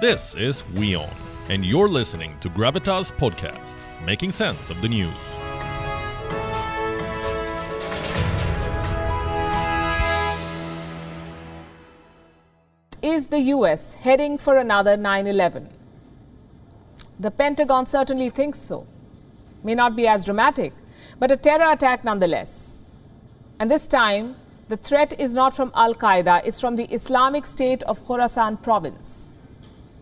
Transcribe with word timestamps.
This 0.00 0.34
is 0.34 0.64
WION, 0.74 1.08
and 1.50 1.64
you're 1.64 1.88
listening 1.88 2.36
to 2.40 2.50
Gravitas 2.50 3.12
Podcast, 3.12 3.76
making 4.04 4.32
sense 4.32 4.68
of 4.68 4.82
the 4.82 4.88
news. 4.88 5.14
Is 13.02 13.28
the 13.28 13.38
US 13.38 13.94
heading 13.94 14.36
for 14.36 14.56
another 14.56 14.96
9 14.96 15.28
11? 15.28 15.68
The 17.20 17.30
Pentagon 17.30 17.86
certainly 17.86 18.30
thinks 18.30 18.58
so. 18.58 18.88
May 19.62 19.76
not 19.76 19.94
be 19.94 20.08
as 20.08 20.24
dramatic, 20.24 20.72
but 21.20 21.30
a 21.30 21.36
terror 21.36 21.70
attack 21.70 22.02
nonetheless. 22.02 22.78
And 23.60 23.70
this 23.70 23.86
time, 23.86 24.34
the 24.66 24.76
threat 24.76 25.14
is 25.20 25.36
not 25.36 25.54
from 25.54 25.70
Al 25.72 25.94
Qaeda, 25.94 26.42
it's 26.44 26.60
from 26.60 26.74
the 26.74 26.92
Islamic 26.92 27.46
State 27.46 27.84
of 27.84 28.02
Khorasan 28.02 28.60
province, 28.60 29.34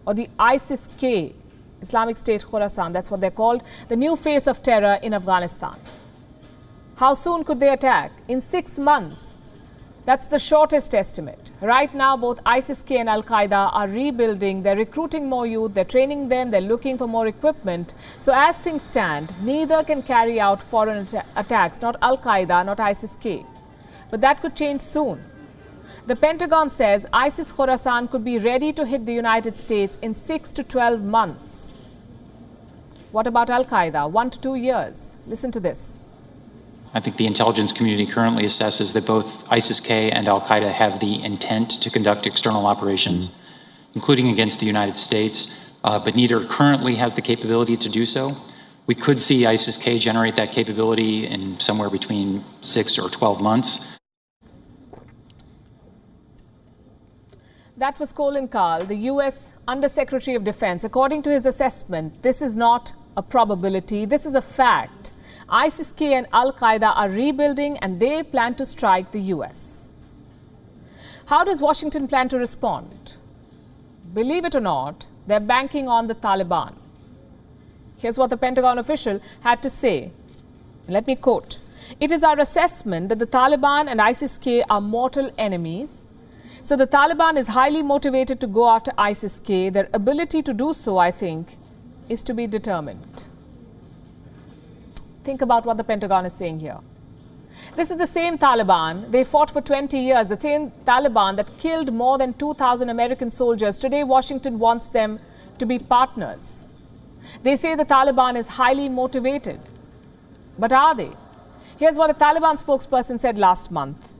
or 0.06 0.14
the 0.14 0.28
ISIS 0.38 0.88
K, 0.98 1.34
Islamic 1.80 2.16
State 2.16 2.42
Khorasan, 2.42 2.92
that's 2.92 3.10
what 3.10 3.20
they're 3.20 3.30
called, 3.30 3.62
the 3.88 3.96
new 3.96 4.16
face 4.16 4.46
of 4.46 4.62
terror 4.62 4.98
in 5.02 5.14
Afghanistan. 5.14 5.76
How 6.96 7.14
soon 7.14 7.44
could 7.44 7.58
they 7.58 7.70
attack? 7.70 8.12
In 8.28 8.40
six 8.40 8.78
months. 8.78 9.36
That's 10.04 10.26
the 10.26 10.38
shortest 10.38 10.94
estimate. 10.96 11.52
Right 11.60 11.94
now, 11.94 12.16
both 12.16 12.40
ISIS 12.44 12.82
K 12.82 12.98
and 12.98 13.08
Al 13.08 13.22
Qaeda 13.22 13.70
are 13.72 13.86
rebuilding. 13.86 14.62
They're 14.64 14.76
recruiting 14.76 15.28
more 15.28 15.46
youth, 15.46 15.74
they're 15.74 15.84
training 15.84 16.28
them, 16.28 16.50
they're 16.50 16.60
looking 16.60 16.98
for 16.98 17.06
more 17.06 17.28
equipment. 17.28 17.94
So, 18.18 18.32
as 18.34 18.58
things 18.58 18.82
stand, 18.82 19.32
neither 19.42 19.84
can 19.84 20.02
carry 20.02 20.40
out 20.40 20.60
foreign 20.60 20.98
atta- 20.98 21.24
attacks, 21.36 21.80
not 21.80 21.96
Al 22.02 22.18
Qaeda, 22.18 22.66
not 22.66 22.80
ISIS 22.80 23.16
K. 23.16 23.46
But 24.10 24.20
that 24.22 24.42
could 24.42 24.56
change 24.56 24.80
soon. 24.80 25.22
The 26.06 26.16
Pentagon 26.16 26.70
says 26.70 27.06
ISIS 27.12 27.52
Khorasan 27.52 28.10
could 28.10 28.24
be 28.24 28.38
ready 28.38 28.72
to 28.72 28.84
hit 28.84 29.06
the 29.06 29.14
United 29.14 29.56
States 29.56 29.98
in 30.02 30.14
6 30.14 30.52
to 30.54 30.64
12 30.64 31.02
months. 31.02 31.82
What 33.12 33.26
about 33.26 33.50
Al 33.50 33.64
Qaeda? 33.64 34.10
One 34.10 34.30
to 34.30 34.40
two 34.40 34.54
years. 34.54 35.18
Listen 35.26 35.50
to 35.52 35.60
this. 35.60 36.00
I 36.94 37.00
think 37.00 37.16
the 37.16 37.26
intelligence 37.26 37.72
community 37.72 38.06
currently 38.06 38.44
assesses 38.44 38.94
that 38.94 39.06
both 39.06 39.46
ISIS 39.50 39.80
K 39.80 40.10
and 40.10 40.28
Al 40.28 40.40
Qaeda 40.40 40.72
have 40.72 40.98
the 40.98 41.22
intent 41.22 41.70
to 41.82 41.90
conduct 41.90 42.26
external 42.26 42.66
operations, 42.66 43.30
including 43.94 44.28
against 44.28 44.60
the 44.60 44.66
United 44.66 44.96
States, 44.96 45.56
uh, 45.84 45.98
but 45.98 46.14
neither 46.14 46.44
currently 46.44 46.94
has 46.94 47.14
the 47.14 47.22
capability 47.22 47.76
to 47.76 47.88
do 47.88 48.06
so. 48.06 48.36
We 48.86 48.94
could 48.94 49.22
see 49.22 49.46
ISIS 49.46 49.76
K 49.76 49.98
generate 49.98 50.36
that 50.36 50.50
capability 50.50 51.26
in 51.26 51.60
somewhere 51.60 51.90
between 51.90 52.44
six 52.62 52.98
or 52.98 53.08
12 53.08 53.40
months. 53.40 53.91
That 57.82 57.98
was 57.98 58.12
Colin 58.12 58.46
Kahl, 58.46 58.84
the 58.84 58.94
US 59.10 59.54
Undersecretary 59.66 60.36
of 60.36 60.44
Defense. 60.44 60.84
According 60.84 61.22
to 61.22 61.30
his 61.30 61.46
assessment, 61.46 62.22
this 62.22 62.40
is 62.40 62.56
not 62.56 62.92
a 63.16 63.22
probability, 63.24 64.04
this 64.04 64.24
is 64.24 64.36
a 64.36 64.40
fact. 64.40 65.10
ISIS 65.48 65.90
K 65.90 66.14
and 66.14 66.28
Al 66.32 66.52
Qaeda 66.52 66.92
are 66.94 67.08
rebuilding 67.08 67.78
and 67.78 67.98
they 67.98 68.22
plan 68.22 68.54
to 68.54 68.64
strike 68.64 69.10
the 69.10 69.22
US. 69.34 69.88
How 71.26 71.42
does 71.42 71.60
Washington 71.60 72.06
plan 72.06 72.28
to 72.28 72.38
respond? 72.38 73.16
Believe 74.14 74.44
it 74.44 74.54
or 74.54 74.60
not, 74.60 75.06
they're 75.26 75.40
banking 75.40 75.88
on 75.88 76.06
the 76.06 76.14
Taliban. 76.14 76.74
Here's 77.96 78.16
what 78.16 78.30
the 78.30 78.36
Pentagon 78.36 78.78
official 78.78 79.20
had 79.40 79.60
to 79.64 79.68
say. 79.68 80.12
Let 80.86 81.08
me 81.08 81.16
quote 81.16 81.58
It 81.98 82.12
is 82.12 82.22
our 82.22 82.38
assessment 82.38 83.08
that 83.08 83.18
the 83.18 83.26
Taliban 83.26 83.88
and 83.88 84.00
ISIS 84.00 84.38
K 84.38 84.62
are 84.70 84.80
mortal 84.80 85.32
enemies. 85.36 86.06
So 86.64 86.76
the 86.76 86.86
Taliban 86.86 87.36
is 87.36 87.48
highly 87.48 87.82
motivated 87.82 88.38
to 88.40 88.46
go 88.46 88.68
after 88.70 88.92
ISIS 88.96 89.40
K. 89.40 89.68
Their 89.68 89.88
ability 89.92 90.42
to 90.42 90.54
do 90.54 90.72
so, 90.72 90.96
I 90.96 91.10
think, 91.10 91.56
is 92.08 92.22
to 92.22 92.34
be 92.34 92.46
determined. 92.46 93.24
Think 95.24 95.42
about 95.42 95.66
what 95.66 95.76
the 95.76 95.82
Pentagon 95.82 96.24
is 96.24 96.32
saying 96.34 96.60
here. 96.60 96.78
This 97.74 97.90
is 97.90 97.98
the 97.98 98.06
same 98.06 98.38
Taliban. 98.38 99.10
They 99.10 99.24
fought 99.24 99.50
for 99.50 99.60
20 99.60 99.98
years. 99.98 100.28
The 100.28 100.40
same 100.40 100.70
Taliban 100.86 101.34
that 101.36 101.58
killed 101.58 101.92
more 101.92 102.16
than 102.16 102.32
2,000 102.34 102.88
American 102.88 103.32
soldiers. 103.32 103.80
Today, 103.80 104.04
Washington 104.04 104.60
wants 104.60 104.88
them 104.88 105.18
to 105.58 105.66
be 105.66 105.80
partners. 105.80 106.68
They 107.42 107.56
say 107.56 107.74
the 107.74 107.84
Taliban 107.84 108.36
is 108.36 108.46
highly 108.46 108.88
motivated. 108.88 109.58
But 110.56 110.72
are 110.72 110.94
they? 110.94 111.10
Here's 111.76 111.96
what 111.96 112.10
a 112.10 112.14
Taliban 112.14 112.62
spokesperson 112.62 113.18
said 113.18 113.36
last 113.36 113.72
month 113.72 114.12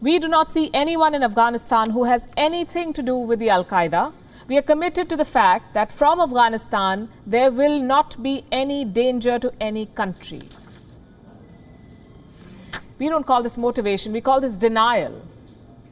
We 0.00 0.18
do 0.18 0.28
not 0.28 0.50
see 0.50 0.70
anyone 0.74 1.14
in 1.14 1.22
Afghanistan 1.22 1.90
who 1.90 2.04
has 2.04 2.28
anything 2.36 2.92
to 2.92 3.02
do 3.02 3.16
with 3.16 3.38
the 3.38 3.48
Al 3.48 3.64
Qaeda. 3.64 4.12
We 4.46 4.58
are 4.58 4.62
committed 4.62 5.08
to 5.08 5.16
the 5.16 5.24
fact 5.24 5.72
that 5.72 5.90
from 5.90 6.20
Afghanistan, 6.20 7.08
there 7.26 7.50
will 7.50 7.80
not 7.80 8.22
be 8.22 8.44
any 8.52 8.84
danger 8.84 9.38
to 9.38 9.52
any 9.58 9.86
country. 9.86 10.40
We 12.98 13.08
don't 13.08 13.26
call 13.26 13.42
this 13.42 13.56
motivation, 13.56 14.12
we 14.12 14.20
call 14.20 14.40
this 14.40 14.58
denial. 14.58 15.22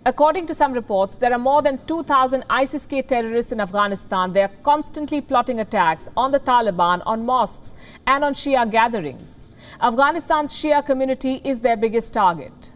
According 0.04 0.46
to 0.48 0.54
some 0.54 0.74
reports, 0.74 1.14
there 1.14 1.32
are 1.32 1.38
more 1.38 1.62
than 1.62 1.80
2,000 1.86 2.44
ISIS 2.50 2.84
K 2.84 3.00
terrorists 3.00 3.52
in 3.52 3.60
Afghanistan. 3.60 4.34
They 4.34 4.42
are 4.42 4.52
constantly 4.62 5.22
plotting 5.22 5.60
attacks 5.60 6.10
on 6.14 6.30
the 6.30 6.40
Taliban, 6.40 7.02
on 7.06 7.24
mosques, 7.24 7.74
and 8.06 8.22
on 8.22 8.34
Shia 8.34 8.70
gatherings. 8.70 9.46
Afghanistan's 9.80 10.52
Shia 10.52 10.84
community 10.84 11.40
is 11.42 11.60
their 11.60 11.76
biggest 11.78 12.12
target. 12.12 12.70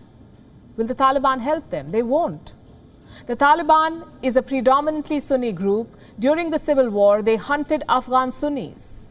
Will 0.79 0.87
the 0.87 0.95
Taliban 0.95 1.41
help 1.41 1.71
them? 1.71 1.91
They 1.91 2.03
won't. 2.03 2.55
The 3.27 3.35
Taliban 3.37 4.07
is 4.23 4.37
a 4.37 4.43
predominantly 4.43 5.19
Sunni 5.19 5.51
group. 5.51 5.95
During 6.19 6.51
the 6.51 6.59
civil 6.59 6.89
war, 6.89 7.21
they 7.21 7.35
hunted 7.35 7.83
Afghan 7.89 8.31
Sunnis, 8.31 9.09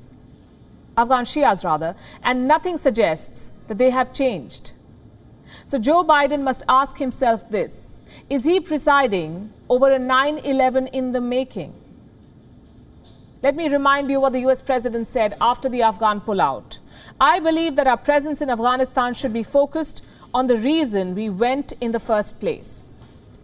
Afghan 0.95 1.25
Shias 1.25 1.65
rather, 1.65 1.93
and 2.23 2.47
nothing 2.47 2.77
suggests 2.77 3.51
that 3.67 3.77
they 3.77 3.89
have 3.89 4.13
changed. 4.13 4.71
So 5.65 5.77
Joe 5.77 6.05
Biden 6.05 6.41
must 6.41 6.63
ask 6.69 6.97
himself 6.97 7.49
this 7.49 8.01
Is 8.29 8.45
he 8.45 8.61
presiding 8.61 9.51
over 9.69 9.91
a 9.91 9.99
9 9.99 10.37
11 10.37 10.87
in 10.87 11.11
the 11.11 11.19
making? 11.19 11.73
Let 13.43 13.55
me 13.57 13.67
remind 13.67 14.09
you 14.09 14.21
what 14.21 14.31
the 14.31 14.39
US 14.47 14.61
president 14.61 15.07
said 15.07 15.35
after 15.41 15.67
the 15.67 15.81
Afghan 15.81 16.21
pullout. 16.21 16.79
I 17.19 17.39
believe 17.39 17.75
that 17.75 17.87
our 17.87 17.97
presence 17.97 18.41
in 18.41 18.49
Afghanistan 18.49 19.13
should 19.13 19.33
be 19.33 19.43
focused 19.43 20.05
on 20.37 20.45
the 20.45 20.57
reason 20.57 21.15
we 21.15 21.27
went 21.27 21.73
in 21.81 21.91
the 21.91 21.99
first 21.99 22.39
place 22.39 22.93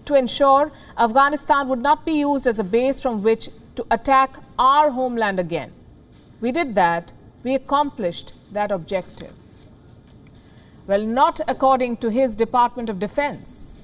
to 0.05 0.13
ensure 0.13 0.71
Afghanistan 0.95 1.67
would 1.67 1.81
not 1.81 2.05
be 2.05 2.11
used 2.19 2.45
as 2.45 2.59
a 2.59 2.63
base 2.63 2.99
from 2.99 3.23
which 3.23 3.49
to 3.75 3.83
attack 3.89 4.35
our 4.59 4.91
homeland 4.91 5.39
again. 5.39 5.71
We 6.39 6.51
did 6.51 6.75
that, 6.75 7.11
we 7.43 7.55
accomplished 7.55 8.33
that 8.53 8.71
objective. 8.71 9.33
Well, 10.85 11.01
not 11.01 11.39
according 11.47 11.97
to 11.97 12.11
his 12.11 12.35
Department 12.35 12.91
of 12.91 12.99
Defense. 12.99 13.83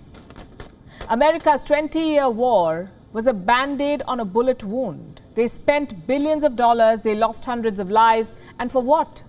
America's 1.09 1.63
20 1.63 1.99
year 1.99 2.29
war 2.29 2.91
was 3.11 3.25
a 3.25 3.33
band 3.33 3.81
aid 3.81 4.03
on 4.07 4.19
a 4.19 4.25
bullet 4.25 4.63
wound. 4.63 5.21
They 5.33 5.47
spent 5.47 6.05
billions 6.05 6.43
of 6.43 6.55
dollars, 6.55 7.01
they 7.01 7.15
lost 7.15 7.45
hundreds 7.45 7.79
of 7.79 7.89
lives, 7.89 8.35
and 8.59 8.71
for 8.71 8.83
what? 8.83 9.23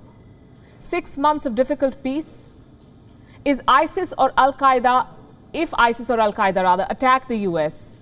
Six 0.78 1.16
months 1.16 1.46
of 1.46 1.54
difficult 1.54 2.02
peace? 2.02 2.50
Is 3.44 3.62
ISIS 3.66 4.12
or 4.18 4.32
Al 4.36 4.52
Qaeda, 4.52 5.06
if 5.52 5.72
ISIS 5.74 6.10
or 6.10 6.20
Al 6.20 6.32
Qaeda 6.32 6.62
rather, 6.62 6.86
attack 6.90 7.26
the 7.26 7.38
US, 7.38 7.96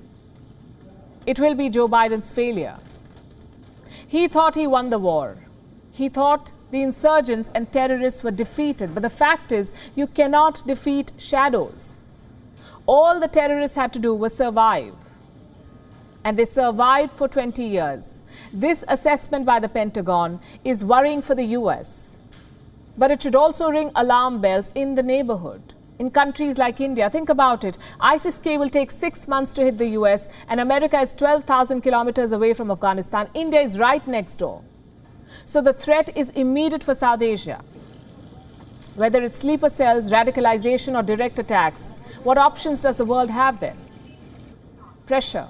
it 1.26 1.38
will 1.38 1.54
be 1.54 1.68
Joe 1.68 1.88
Biden's 1.88 2.30
failure. 2.30 2.76
He 4.06 4.26
thought 4.26 4.54
he 4.54 4.66
won 4.66 4.90
the 4.90 4.98
war. 4.98 5.36
He 5.92 6.08
thought 6.08 6.52
the 6.70 6.82
insurgents 6.82 7.50
and 7.54 7.70
terrorists 7.70 8.24
were 8.24 8.30
defeated. 8.30 8.94
But 8.94 9.02
the 9.02 9.10
fact 9.10 9.52
is, 9.52 9.72
you 9.94 10.06
cannot 10.06 10.66
defeat 10.66 11.12
shadows. 11.18 12.02
All 12.86 13.20
the 13.20 13.28
terrorists 13.28 13.76
had 13.76 13.92
to 13.92 13.98
do 13.98 14.14
was 14.14 14.34
survive. 14.34 14.94
And 16.24 16.38
they 16.38 16.46
survived 16.46 17.12
for 17.12 17.28
20 17.28 17.62
years. 17.62 18.22
This 18.52 18.84
assessment 18.88 19.44
by 19.44 19.60
the 19.60 19.68
Pentagon 19.68 20.40
is 20.64 20.84
worrying 20.84 21.22
for 21.22 21.34
the 21.34 21.44
US. 21.44 22.18
But 22.98 23.12
it 23.12 23.22
should 23.22 23.36
also 23.36 23.70
ring 23.70 23.92
alarm 23.94 24.40
bells 24.40 24.70
in 24.74 24.96
the 24.96 25.02
neighborhood. 25.02 25.74
In 26.00 26.10
countries 26.10 26.58
like 26.58 26.80
India, 26.80 27.08
think 27.08 27.28
about 27.28 27.64
it. 27.64 27.78
ISIS 28.00 28.38
K 28.38 28.58
will 28.58 28.70
take 28.70 28.90
six 28.90 29.26
months 29.26 29.54
to 29.54 29.64
hit 29.64 29.78
the 29.78 29.88
US, 30.00 30.28
and 30.48 30.60
America 30.60 31.00
is 31.00 31.14
12,000 31.14 31.80
kilometers 31.80 32.32
away 32.32 32.54
from 32.54 32.70
Afghanistan. 32.70 33.28
India 33.34 33.60
is 33.60 33.78
right 33.78 34.06
next 34.06 34.36
door. 34.36 34.62
So 35.44 35.60
the 35.60 35.72
threat 35.72 36.10
is 36.16 36.30
immediate 36.30 36.84
for 36.84 36.94
South 36.94 37.22
Asia. 37.22 37.62
Whether 38.94 39.22
it's 39.22 39.38
sleeper 39.38 39.70
cells, 39.70 40.10
radicalization, 40.10 40.96
or 40.96 41.02
direct 41.04 41.38
attacks, 41.38 41.94
what 42.24 42.36
options 42.36 42.82
does 42.82 42.96
the 42.96 43.04
world 43.04 43.30
have 43.30 43.60
then? 43.60 43.76
Pressure. 45.06 45.46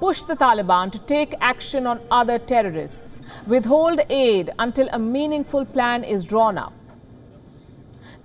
Push 0.00 0.22
the 0.22 0.36
Taliban 0.36 0.92
to 0.92 0.98
take 0.98 1.34
action 1.40 1.86
on 1.86 2.00
other 2.10 2.38
terrorists. 2.38 3.22
Withhold 3.46 4.00
aid 4.10 4.50
until 4.58 4.88
a 4.92 4.98
meaningful 4.98 5.64
plan 5.64 6.04
is 6.04 6.24
drawn 6.24 6.58
up. 6.58 6.72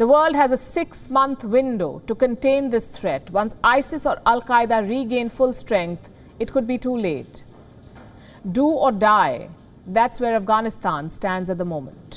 The 0.01 0.07
world 0.07 0.33
has 0.33 0.51
a 0.51 0.57
six 0.57 1.12
month 1.12 1.44
window 1.44 2.01
to 2.07 2.15
contain 2.15 2.71
this 2.71 2.88
threat. 2.88 3.30
Once 3.30 3.56
ISIS 3.63 4.07
or 4.07 4.19
Al 4.25 4.42
Qaeda 4.42 4.89
regain 4.89 5.30
full 5.30 5.53
strength, 5.53 6.09
it 6.39 6.51
could 6.51 6.65
be 6.65 6.80
too 6.80 6.98
late. 6.98 7.44
do 8.51 8.65
or 8.86 8.92
die. 8.92 9.50
That's 9.86 10.19
where 10.19 10.33
Afghanistan 10.38 11.07
stands 11.18 11.51
at 11.51 11.59
the 11.59 11.68
moment. 11.74 12.11